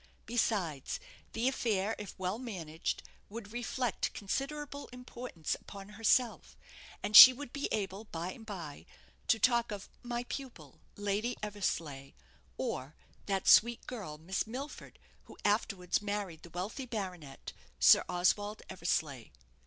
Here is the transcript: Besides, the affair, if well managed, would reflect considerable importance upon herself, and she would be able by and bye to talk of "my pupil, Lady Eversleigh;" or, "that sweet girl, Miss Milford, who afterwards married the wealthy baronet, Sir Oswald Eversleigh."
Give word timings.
Besides, 0.25 0.99
the 1.33 1.47
affair, 1.47 1.95
if 1.99 2.17
well 2.17 2.39
managed, 2.39 3.03
would 3.29 3.53
reflect 3.53 4.11
considerable 4.15 4.87
importance 4.87 5.53
upon 5.53 5.89
herself, 5.89 6.57
and 7.03 7.15
she 7.15 7.31
would 7.31 7.53
be 7.53 7.67
able 7.71 8.05
by 8.05 8.31
and 8.31 8.43
bye 8.43 8.87
to 9.27 9.37
talk 9.37 9.71
of 9.71 9.89
"my 10.01 10.23
pupil, 10.23 10.79
Lady 10.95 11.37
Eversleigh;" 11.43 12.13
or, 12.57 12.95
"that 13.27 13.47
sweet 13.47 13.85
girl, 13.85 14.17
Miss 14.17 14.47
Milford, 14.47 14.97
who 15.25 15.37
afterwards 15.45 16.01
married 16.01 16.41
the 16.41 16.49
wealthy 16.49 16.87
baronet, 16.87 17.53
Sir 17.79 18.03
Oswald 18.09 18.63
Eversleigh." 18.71 19.29